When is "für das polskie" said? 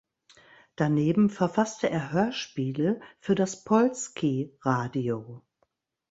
3.19-4.51